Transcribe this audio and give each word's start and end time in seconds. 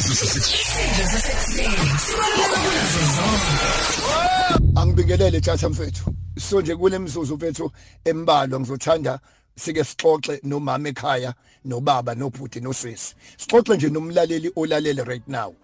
isidlo 0.00 1.06
sasekuseni 1.12 1.76
angibingelele 4.76 5.40
tjatha 5.40 5.68
mfethu. 5.68 6.14
So 6.38 6.60
nje 6.60 6.76
kule 6.76 6.98
mzuzu 6.98 7.36
mfethu 7.36 7.72
embalwa 8.04 8.60
ngizothanda 8.60 9.20
sike 9.60 9.84
sixoxe 9.84 10.40
nomama 10.42 10.88
ekhaya 10.88 11.34
nobaba 11.64 12.14
nobhuti 12.14 12.60
nosisi. 12.60 13.14
Sixoxe 13.36 13.76
nje 13.76 13.88
nomlaleli 13.90 14.50
olalele 14.56 15.04
right 15.06 15.28
now. 15.28 15.54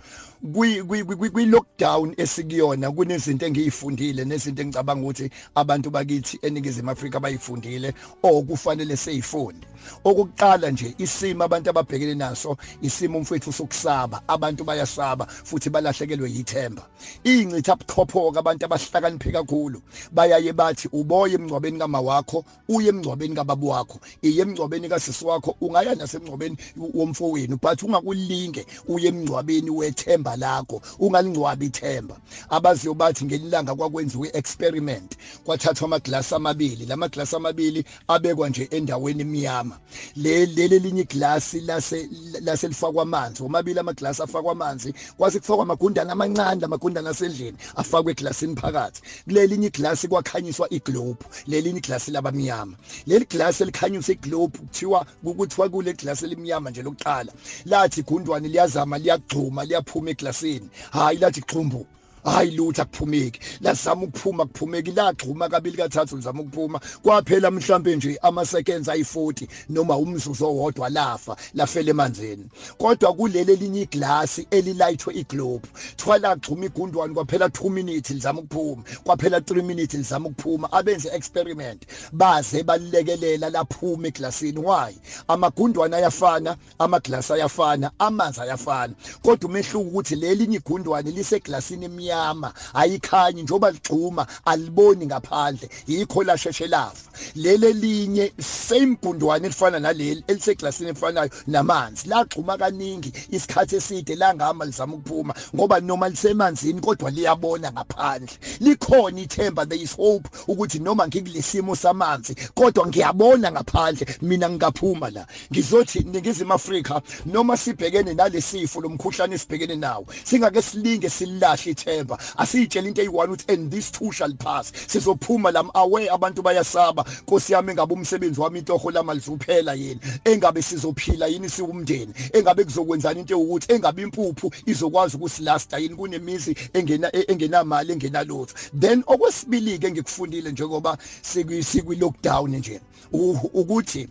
Kwi 0.52 1.46
lockdown 1.46 2.14
esikuyona 2.16 2.90
kunezinto 2.90 3.46
engiyifundile 3.46 4.24
nezinto 4.24 4.62
engicabanga 4.62 5.02
ukuthi 5.02 5.30
abantu 5.54 5.90
bakithi 5.90 6.38
eningizimu 6.42 6.90
Afrika 6.90 7.20
bayifundile 7.20 7.94
okufanele 8.22 8.96
seyifunde 8.96 9.66
okuqala 10.04 10.70
nje 10.70 10.94
isimo 10.98 11.44
abantu 11.44 11.70
ababhekene 11.70 12.14
naso 12.14 12.56
isimo 12.82 13.18
umfethu 13.18 13.52
sokusaba. 13.52 14.22
Abantu 14.28 14.64
bayasaba 14.64 15.26
futhi 15.26 15.70
balahlekelwe 15.70 16.30
yithemba. 16.30 16.82
Ingcitha 17.24 17.76
buchophoka 17.76 18.38
abantu 18.40 18.64
abahlakaniphe 18.66 19.32
kakhulu. 19.32 19.82
Bayaye 20.12 20.52
bathi 20.52 20.88
uboye 20.92 21.34
emngcwabeni 21.34 21.78
kama 21.78 22.00
wakho 22.00 22.44
uye 22.68 22.88
emngcwabeni 22.88 23.34
kababu 23.34 23.68
wakho 23.68 23.85
iye 24.22 24.42
emngcwabeni 24.42 24.88
kasisi 24.88 25.24
wakho 25.24 25.56
ungaya 25.60 25.94
nasemngcwabeni 25.94 26.56
womfowenu 26.94 27.58
but 27.62 27.82
ungakulinge 27.82 28.66
uye 28.88 29.08
emngcwabeni 29.08 29.70
wethemba 29.70 30.36
lakho 30.36 30.82
ungalingcwabi 30.98 31.66
ithemba. 31.66 32.16
Abaziyo 32.48 32.94
bathi 32.94 33.24
ngelilanga 33.24 33.74
kwakwenziwe 33.74 34.30
experiment 34.34 35.16
kwathathwa 35.44 35.84
amaglasi 35.86 36.34
amabili. 36.34 36.86
Lama 36.86 37.08
glasi 37.08 37.36
amabili 37.36 37.84
abekwa 38.08 38.48
nje 38.48 38.68
endaweni 38.70 39.20
emnyama. 39.22 39.78
Le 40.16 40.46
leli 40.46 40.78
linye 40.78 41.02
iglasi 41.02 41.60
lase 41.60 42.08
laselifakwa 42.40 43.02
amanzi 43.02 43.42
omabili 43.42 43.78
amaglasi 43.78 44.22
afakwa 44.22 44.52
amanzi 44.52 44.94
kwase 45.16 45.38
kufakwa 45.40 45.62
amagundana 45.64 46.12
amancane 46.12 46.60
lamagundana 46.60 47.10
asendlini 47.10 47.56
afakwe 47.76 48.12
eglasini 48.12 48.56
phakathi. 48.56 49.02
Kuleli 49.24 49.46
linye 49.54 49.66
iglasi 49.66 50.08
kwakhanyiswa 50.08 50.72
iglobe 50.72 51.24
leli 51.46 51.62
linye 51.68 51.78
iglasi 51.78 52.10
labamnyama 52.10 52.76
leli 53.06 53.24
glasi 53.24 53.62
elikhanyisa 53.66 54.12
iglobe 54.12 54.58
kuthiwa 54.58 55.06
ukuthiwa 55.24 55.68
kule 55.68 55.92
glasi 55.92 56.24
elimnyama 56.24 56.70
nje 56.70 56.82
lokuqala. 56.82 57.32
Lathi 57.64 58.02
gundwane 58.02 58.48
liyazama 58.48 58.98
liyagxuma 58.98 59.64
liyaphuma 59.64 60.10
eglasini. 60.10 60.68
Hayi 60.90 61.18
lathi 61.18 61.40
xhumbu 61.40 61.86
hayi 62.30 62.50
lutho 62.50 62.82
akuphumeki. 62.82 63.40
Lazama 63.60 64.02
ukuphuma 64.02 64.46
kuphumeki 64.46 64.90
lagxuma 64.90 65.48
kabili 65.48 65.76
kathathu 65.76 66.16
lizama 66.16 66.40
ukuphuma. 66.40 66.80
Kwaphela 67.02 67.50
mhlambe 67.50 67.96
nje 67.96 68.18
ama 68.22 68.46
seconds 68.46 68.88
ayi40 68.88 69.48
noma 69.68 69.96
umzuzu 69.96 70.46
owodwa 70.46 70.88
lafa 70.88 71.36
lafela 71.54 71.90
emanzini. 71.90 72.44
Kodwa 72.78 73.12
kuleli 73.12 73.56
linye 73.56 73.82
iglasi 73.82 74.46
elilayithwe 74.50 75.14
iglobe 75.14 75.68
thwala 75.96 76.36
gxuma 76.36 76.64
igundwani 76.64 77.14
kwaphela 77.14 77.46
2 77.46 77.70
minutes 77.70 78.10
lizama 78.10 78.40
ukuphuma. 78.40 78.82
Kwaphela 79.04 79.38
3 79.38 79.62
minutes 79.62 79.94
lizama 79.94 80.28
ukuphuma. 80.28 80.72
Abenze 80.72 81.08
experiment. 81.08 81.86
Baze 82.12 82.62
balilekelela 82.62 83.50
laphuma 83.50 84.08
eglasini. 84.08 84.58
Why? 84.58 84.94
Amagundwana 85.28 85.96
ayafana 85.96 86.56
amaglasi 86.78 87.32
ayafana 87.32 87.90
amanzi 87.98 88.40
ayafana. 88.40 88.94
Kodwa 89.22 89.50
umehluko 89.50 89.88
ukuthi 89.88 90.16
lelinye 90.16 90.56
igundwane 90.56 91.10
liseglasini 91.10 91.84
emnyama. 91.84 92.15
Limnyama 92.16 92.52
ayikhanyi 92.74 93.42
njoba 93.42 93.70
ligxuma 93.70 94.26
aliboni 94.44 95.06
ngaphandle. 95.06 95.68
Yikho 95.86 96.24
lasheshe 96.24 96.66
lafa. 96.66 97.10
Lele 97.34 97.72
linye 97.72 98.32
same 98.40 98.96
bundwane 99.02 99.46
elifana 99.46 99.78
naleli 99.78 100.24
eliseglasini 100.26 100.90
efanayo 100.90 101.30
namanzi. 101.46 102.08
Lagxuma 102.08 102.58
kaningi 102.58 103.12
isikhathi 103.30 103.76
eside 103.76 104.16
langama 104.16 104.64
lizama 104.64 104.94
ukuphuma 104.94 105.34
ngoba 105.54 105.80
noma 105.80 106.08
lisemanzini 106.08 106.80
kodwa 106.80 107.10
liyabona 107.10 107.72
ngaphandle. 107.72 108.38
Likhona 108.60 109.20
ithemba 109.20 109.66
there 109.68 109.82
is 109.82 109.96
hope 109.96 110.28
ukuthi 110.48 110.78
noma 110.78 111.06
ngikulesimo 111.06 111.76
samanzi 111.76 112.34
kodwa 112.54 112.86
ngiyabona 112.86 113.52
ngaphandle 113.52 114.06
mina 114.22 114.48
ngingaphuma 114.50 115.10
la. 115.10 115.26
Ngizothi 115.52 116.00
ningizima 116.00 116.54
Afrika 116.54 117.02
noma 117.26 117.56
sibhekene 117.56 118.14
nalesifo 118.14 118.80
lomkhuhlane 118.80 119.34
esibhekene 119.34 119.76
nawo 119.76 120.06
singake 120.24 120.62
silinge 120.62 121.10
silahle 121.10 121.70
ithemba. 121.70 122.05
November 122.06 122.18
asiyitshela 122.38 122.88
into 122.88 123.02
eyi1 123.02 123.28
uthi 123.28 123.52
and 123.52 123.70
this 123.70 123.90
too 123.90 124.12
shall 124.12 124.32
pass. 124.34 124.70
Sizophuma 124.72 125.52
lam 125.52 125.70
away 125.74 126.08
abantu 126.08 126.42
bayasaba. 126.42 127.04
Nkosi 127.26 127.52
yami 127.52 127.72
engabe 127.72 127.94
umsebenzi 127.94 128.40
wami 128.40 128.58
intoho 128.58 128.90
lama 128.90 129.14
lizuphela 129.14 129.74
yini? 129.74 130.00
Engabe 130.24 130.62
sizophila 130.62 131.26
yini 131.26 131.48
sikumndeni 131.48 132.12
engabe 132.32 132.64
kuzokwenzana 132.64 133.20
into 133.20 133.40
ukuthi 133.40 133.72
engabe 133.72 134.02
impuphu 134.02 134.50
izokwazi 134.66 135.16
ukusilasta 135.16 135.78
yini? 135.78 135.94
Kunemizi 135.94 136.56
engena 136.72 137.10
engenamali 137.28 137.92
engenalutho. 137.92 138.54
Then 138.80 139.02
okwesibili 139.06 139.78
ke 139.78 139.90
ngikufundile 139.90 140.52
njengoba 140.52 140.98
sikwi 141.22 141.96
lockdown 141.96 142.56
nje 142.56 142.80
ukuthi 143.12 144.08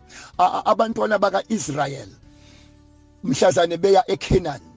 abantwana 0.65 1.19
baka 1.19 1.43
Israel 1.49 2.07
mhlazane 3.23 3.77
beya 3.77 4.03
eCanaan 4.11 4.74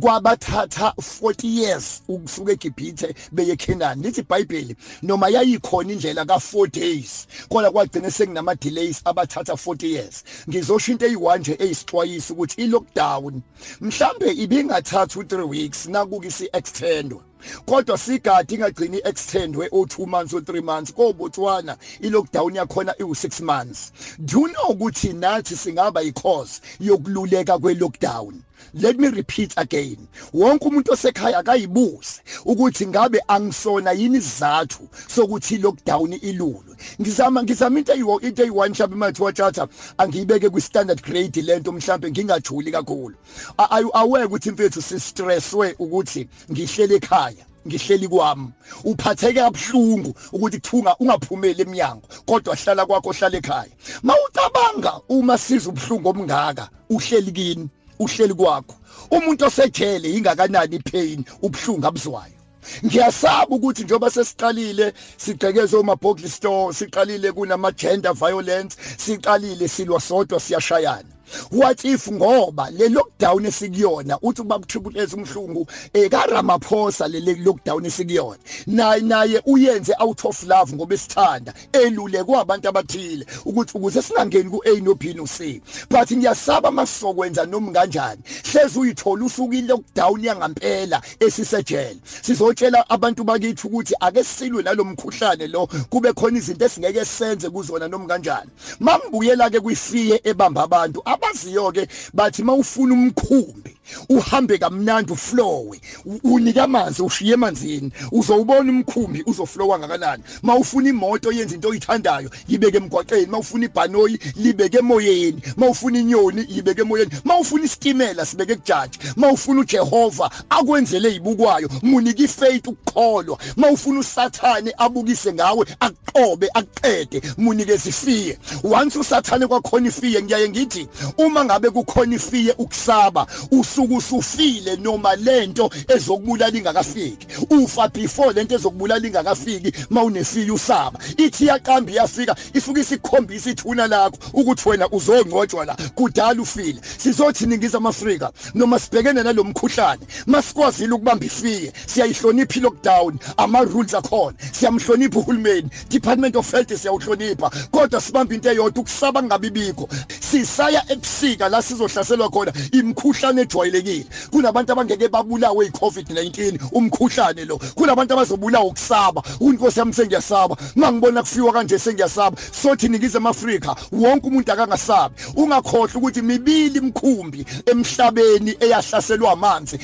kwabathatha 0.00 0.94
40 0.98 1.46
years 1.46 2.02
ukusuka 2.08 2.52
eGibhithe 2.52 3.14
beye 3.32 3.52
eKenani 3.52 4.02
lithi 4.02 4.20
iBhayibheli 4.20 4.76
noma 5.02 5.28
yayikhona 5.28 5.92
indlela 5.92 6.24
ka4 6.24 6.66
days 6.70 7.26
kodwa 7.48 7.70
kwagcina 7.70 8.10
sekunama 8.10 8.54
delays 8.54 9.02
abathatha 9.04 9.52
40 9.52 9.86
years. 9.86 10.24
Ngizosho 10.48 10.92
into 10.92 11.06
eyi1 11.06 11.38
nje 11.38 11.56
eyisixwayisa 11.58 12.34
ukuthi 12.34 12.62
ilockdown 12.62 13.42
mhlambe 13.80 14.30
ibingathatha 14.32 15.20
u3 15.20 15.48
weeks 15.48 15.86
nakuke 15.86 16.30
si 16.30 16.48
extendwe 16.52 17.20
kodwa 17.66 17.98
sigadi 17.98 18.54
ingagcini 18.54 19.00
extendwe 19.04 19.68
o2 19.68 20.06
months 20.06 20.32
o3 20.34 20.62
months. 20.62 20.94
Ko 20.94 21.12
Botswana 21.12 21.76
ilockdown 22.00 22.54
yakhona 22.54 22.92
iu6 22.92 23.42
months. 23.44 23.92
Do 24.18 24.40
you 24.40 24.48
know 24.48 24.68
ukuthi 24.70 25.12
nathi 25.12 25.56
singaba 25.56 26.00
yicause 26.00 26.60
yokululeka 26.80 27.58
kwelockdown? 27.58 28.45
Let 28.74 28.98
me 28.98 29.08
repeat 29.08 29.54
again. 29.56 30.08
Wonke 30.32 30.68
umuntu 30.68 30.92
osekhaya 30.92 31.38
akayibuze 31.38 32.20
ukuthi 32.44 32.86
ngabe 32.86 33.20
angisona 33.28 33.92
yini 33.92 34.18
izathu 34.18 34.88
sokuthi 35.08 35.58
lockdown 35.58 36.12
ilulwe. 36.12 36.76
Ngizama 37.00 37.42
ngizama 37.42 37.78
into 37.78 37.92
eyiwo 37.92 38.20
into 38.20 38.44
eyi1 38.44 38.70
mhlawumbe 38.70 38.96
mathi 38.96 39.22
wathatha 39.22 39.68
angiyibeke 39.98 40.50
kwi 40.50 40.60
standard 40.60 41.02
grade 41.02 41.42
lento 41.42 41.72
mhlawumbe 41.72 42.10
ngingajuli 42.10 42.72
kakhulu. 42.72 43.14
Aweke 43.58 44.24
ukuthi 44.24 44.50
mfethu 44.50 44.82
si 44.82 45.00
stresswe 45.00 45.74
ukuthi 45.78 46.28
ngihlele 46.50 46.94
ekhaya 46.94 47.46
ngihleli 47.66 48.08
kwami. 48.08 48.52
Uphatheke 48.84 49.40
abhlungu 49.40 50.14
ukuthi 50.32 50.60
kuthunga 50.60 50.96
ungaphumeli 51.00 51.62
eminyango 51.62 52.06
kodwa 52.26 52.56
hlala 52.56 52.86
kwakho 52.86 53.12
hlala 53.12 53.36
ekhaya. 53.38 53.72
Mawucabanga 54.02 55.00
uma 55.08 55.38
siza 55.38 55.70
ubhlungu 55.70 56.08
omngaka 56.08 56.68
uhleli 56.90 57.32
kini. 57.32 57.68
Uhleli 57.98 58.34
kwakho. 58.34 58.74
Umuntu 59.10 59.44
osejele 59.44 60.10
ingakanani 60.10 60.76
ipain 60.76 61.24
ubhlungu 61.42 61.86
abuzwayo. 61.86 62.36
Ngiyasaba 62.84 63.54
ukuthi 63.56 63.84
njoba 63.84 64.10
sesiqalile 64.10 64.92
sigqekeze 65.16 65.76
omabhokli 65.76 66.28
store 66.28 66.74
siqalile 66.74 67.32
kunama 67.32 67.72
gender 67.72 68.12
violence 68.12 68.76
siqalile 68.98 69.68
silwa 69.68 70.00
sodwa 70.00 70.40
siyashayana. 70.40 71.15
What 71.50 71.84
if 71.84 72.08
ngoba 72.10 72.70
le 72.70 72.88
lockdown 72.88 73.46
esikuyona 73.46 74.18
uthi 74.22 74.42
ubaba 74.42 74.66
triple 74.66 75.00
S 75.00 75.14
umhlungu 75.14 75.66
eka 75.92 76.26
Ramaphosa 76.26 77.08
le 77.08 77.20
lockdown 77.20 77.86
esikuyona 77.86 78.38
naye 78.66 79.00
naye 79.00 79.42
uyenze 79.46 79.92
out 79.98 80.24
of 80.24 80.42
love 80.44 80.74
ngoba 80.74 80.94
esithanda 80.94 81.54
elule 81.72 82.24
kwabantu 82.24 82.68
abathile 82.68 83.26
ukuthi 83.44 83.78
ukuze 83.78 84.02
singangeni 84.02 84.50
ku 84.50 84.62
A 84.64 84.80
no 84.80 84.94
B 84.94 85.14
no 85.14 85.26
C 85.26 85.60
but 85.90 86.10
ngiyasaba 86.10 86.70
masokwenza 86.70 87.46
noma 87.46 87.72
kanjani 87.72 88.22
hleze 88.52 88.78
uyithola 88.78 89.24
usuku 89.24 89.66
lockdown 89.66 90.24
yangampela 90.24 91.02
esisejele. 91.20 91.98
Sizotshela 92.22 92.90
abantu 92.90 93.24
bakithi 93.24 93.66
ukuthi 93.66 93.94
ake 94.00 94.24
silwe 94.24 94.62
nalomkhuhlane 94.62 95.46
lo 95.46 95.66
kube 95.90 96.12
khona 96.12 96.38
izinto 96.38 96.64
esingeke 96.64 97.04
senze 97.04 97.50
kuzona 97.50 97.88
noma 97.88 98.06
kanjani. 98.06 98.50
Mambuyela 98.80 99.50
ke 99.50 99.60
kwifiye 99.60 100.20
ebamba 100.24 100.62
abantu 100.62 101.02
abaziyo 101.16 101.72
ke 101.72 101.88
bathi 102.14 102.42
mawufuna 102.42 102.94
umkhumbi 102.94 103.75
uhambe 104.08 104.58
kamnandi 104.58 105.12
uflowe. 105.12 105.80
Unika 106.24 106.64
amanzi 106.64 107.02
ushiye 107.02 107.32
emanzini. 107.34 107.90
Uzowubona 108.12 108.72
umkhumbi 108.72 109.22
uzoflowa 109.26 109.78
ngakanani 109.78 110.22
mawufuna 110.42 110.88
imoto 110.88 111.32
yenza 111.32 111.54
into 111.54 111.68
oyithandayo 111.68 112.30
yibeke 112.48 112.76
emgwaqeni. 112.76 113.26
Mawufuna 113.26 113.64
ibhanoyi 113.64 114.18
libeke 114.36 114.78
emoyeni. 114.78 115.42
Mawufuna 115.56 115.98
inyoni 115.98 116.46
yibeke 116.48 116.80
emoyeni. 116.80 117.10
Mawufuna 117.24 117.64
isitimela 117.64 118.26
sibeke 118.26 118.54
kujaji. 118.54 118.98
Mawufuna 119.16 119.60
uJehova 119.60 120.30
akwenzele 120.50 121.08
izibukwayo 121.10 121.68
munika 121.82 122.22
ifaith 122.22 122.66
ukukholwa. 122.68 123.38
Mawufuna 123.56 124.00
usathane 124.00 124.72
abukise 124.78 125.32
ngawe 125.32 125.66
aqobe 125.80 126.48
aqede. 126.54 127.22
Munike 127.38 127.74
isifiye 127.74 128.38
once 128.64 128.98
usathane 128.98 129.46
kwakhona 129.46 129.88
ifiye 129.88 130.22
ngiyaye 130.22 130.48
ngithi 130.48 130.88
uma 131.18 131.44
ngabe 131.44 131.70
kukhona 131.70 132.14
ifiye 132.14 132.54
ukusaba 132.58 133.26
usuku 133.76 133.96
usufile 133.96 134.76
noma 134.76 135.16
lento 135.16 135.70
ezokubulala 135.88 136.58
ingakafiki. 136.58 137.26
Ufa 137.50 137.88
before 137.88 138.32
lento 138.32 138.54
ezokubulala 138.54 139.06
ingakafiki 139.06 139.72
mawunefiye 139.90 140.50
usaba. 140.50 140.98
Ithi 141.16 141.46
yaqamba 141.46 141.92
iyafika 141.92 142.36
isuke 142.54 142.80
isikhombisa 142.80 143.50
ithuna 143.50 143.86
lakho 143.86 144.18
ukuthi 144.32 144.68
wena 144.68 144.88
uzongcotshwa 144.88 145.64
la. 145.64 145.76
Kudala 145.94 146.42
ufile. 146.42 146.80
Sizothi 146.98 147.46
ningiza 147.46 147.78
Afrika 147.86 148.32
noma 148.54 148.78
sibhekene 148.78 149.22
nalomkhuhlane 149.22 150.06
masikwazile 150.26 150.94
ukubamba 150.94 151.26
ifiye. 151.26 151.72
Siyayihlonipha 151.86 152.60
lockdown 152.60 153.18
ama 153.36 153.62
rules 153.62 153.94
akhona. 153.94 154.36
Siyamhlonipha 154.52 155.18
uhulumeni 155.18 155.70
department 155.88 156.36
of 156.36 156.50
health 156.52 156.72
siyawuhlonipha. 156.72 157.50
Kodwa 157.70 158.00
sibamba 158.00 158.34
into 158.34 158.50
eyodwa 158.50 158.80
ukusaba 158.80 159.22
ngabibikho 159.22 159.88
sisaya 160.20 160.82
ebusika 160.88 161.48
la 161.48 161.62
sizohlaselwa 161.62 162.30
khona 162.30 162.52
imkhuhlane 162.72 163.44
ejwayelekile 163.66 164.06
kunabantu 164.30 164.72
abangeke 164.72 165.08
babulawe 165.08 165.66
iCovid-19 165.66 166.58
umkhuhlane 166.72 167.44
lo. 167.44 167.58
Kunabantu 167.74 168.14
abazobulawa 168.14 168.64
ukusaba. 168.64 169.22
Unkosi 169.40 169.78
yami 169.78 169.92
sengiyasaba. 169.92 170.56
Mangibona 170.76 171.22
kufiwa 171.22 171.52
kanje 171.52 171.78
sengiyasaba. 171.78 172.36
Sothi 172.62 172.88
nikizwe 172.88 173.20
Afrika 173.28 173.76
wonke 173.92 174.26
umuntu 174.26 174.52
akangasabi. 174.52 175.14
Ungakhohlwa 175.36 175.96
ukuthi 175.96 176.22
mibili 176.22 176.78
imkhumbi 176.78 177.44
emhlabeni 177.66 178.56
eyahlaselwa 178.60 179.32
amanzi 179.32 179.78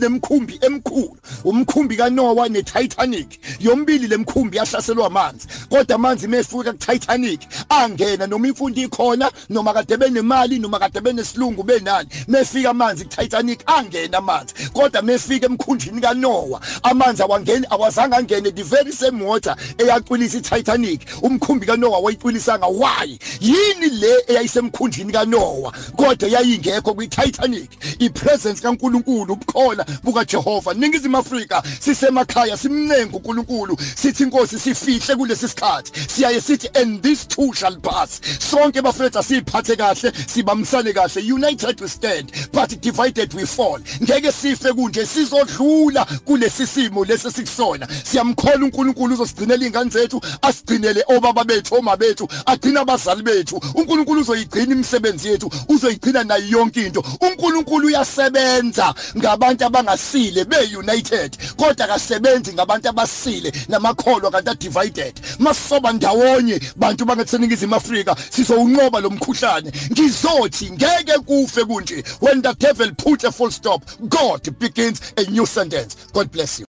nemkhumbi 0.00 0.58
emkhulu. 0.62 1.16
Umkhumbi 1.44 1.96
kaNoah 1.96 2.48
neTitanic. 2.48 3.38
Yombili 3.60 4.06
lemkhumbi 4.08 4.56
yahlaselwa 4.56 5.06
amanzi. 5.06 5.48
Kodwa 5.68 5.94
amanzi 5.96 6.28
mefika 6.28 6.72
kuTitanic 6.72 7.40
angena. 7.68 8.26
Noma 8.26 8.48
imfundo 8.48 8.80
ikhona 8.80 9.30
noma 9.50 9.72
kade 9.72 9.96
benemali 9.96 10.58
noma 10.58 10.78
kade 10.78 11.00
benesilungu 11.00 11.62
benani. 11.62 12.08
Mefika 12.28 12.70
amanzi 12.70 13.04
kuTitanic 13.04 13.25
angena 13.34 14.18
amanzi 14.18 14.54
kodwa 14.72 15.02
mefika 15.02 15.46
emkhunjini 15.46 16.00
kaNoah 16.00 16.60
amanzi 16.82 17.22
awangeni 17.22 17.66
awazange 17.70 18.16
angene 18.16 18.50
the 18.50 18.62
very 18.62 18.92
same 18.92 19.22
water 19.22 19.56
eyaqwilisa 19.78 20.38
iTitanic. 20.38 21.00
Umkhumbi 21.22 21.66
kaNoah 21.66 22.02
wayiqwilisanga 22.02 22.66
why? 22.66 23.18
Yini 23.40 23.90
le 23.90 24.24
eyayisemkhunjini 24.28 25.12
kaNoah? 25.12 25.72
Kodwa 25.96 26.28
yayingekho 26.28 26.94
kwiTitanic. 26.94 27.70
Ipresence 27.98 28.62
kaNkuluNkulu 28.62 29.32
ubukhola 29.32 29.86
buka 30.02 30.24
Jehova 30.24 30.74
ningizimu 30.74 31.18
Afrika 31.18 31.62
sisemakhaya 31.80 32.56
simnenga 32.56 33.16
uNkulunkulu. 33.16 33.76
Sithi 33.94 34.22
inkosi 34.22 34.58
sifihle 34.58 35.16
kulesi 35.16 35.48
sikhathi. 35.48 35.92
Siyaye 36.08 36.40
sithi 36.40 36.68
and 36.74 37.02
this 37.02 37.26
too 37.26 37.52
shall 37.52 37.76
pass 37.76 38.20
sonke 38.38 38.82
bafethu 38.82 39.18
asiphathe 39.18 39.76
kahle 39.76 40.12
sibamsane 40.26 40.92
kahle. 40.92 41.22
United 41.22 41.80
we 41.80 41.88
stand 41.88 42.32
but 42.52 42.70
divided 43.06 43.34
we 43.34 43.44
fall. 43.46 43.78
Ngeke 43.78 44.32
sife 44.32 44.72
kunje 44.72 45.06
sizodlula 45.06 46.04
kulesi 46.24 46.66
simo 46.66 47.04
lesi 47.04 47.30
sikusona 47.30 47.88
siyamkhola 48.04 48.64
uNkulunkulu 48.64 49.14
uzosigcinela 49.14 49.66
ingane 49.66 49.90
zethu 49.90 50.20
asigcinele 50.42 51.04
obaba 51.08 51.44
bethu 51.44 51.74
oma 51.74 51.96
bethu 51.96 52.28
agcina 52.46 52.80
abazali 52.80 53.22
bethu. 53.22 53.60
uNkulunkulu 53.74 54.20
uzoyigcina 54.20 54.72
imisebenzi 54.74 55.28
yethu 55.28 55.50
uzoyigcina 55.68 56.24
nayo 56.24 56.46
yonke 56.48 56.86
into. 56.86 57.04
uNkulunkulu 57.20 57.86
uyasebenza 57.86 58.94
ngabantu 59.16 59.64
abangasile 59.64 60.44
be-united 60.44 61.36
kodwa 61.56 61.84
akasebenzi 61.84 62.52
ngabantu 62.52 62.88
abasile 62.88 63.52
namakholwa 63.68 64.30
kanti 64.30 64.50
adivided. 64.50 65.14
Masisoba 65.38 65.92
ndawonye 65.92 66.60
bantu 66.76 67.04
bangaseningizimu 67.04 67.74
Afrika 67.74 68.16
sizowunqoba 68.30 69.00
lo 69.00 69.10
mkhuhlane. 69.10 69.72
Ngizothi 69.92 70.70
ngeke 70.70 71.18
kufe 71.26 71.64
kunje 71.64 72.04
when 72.20 72.42
the 72.42 72.54
devil 72.54 72.90
put 72.98 73.24
a 73.24 73.32
full 73.32 73.50
stop. 73.50 73.84
God 74.08 74.58
begins 74.58 75.12
a 75.16 75.30
new 75.30 75.46
sentence. 75.46 76.06
God 76.12 76.30
bless 76.32 76.58
you. 76.60 76.64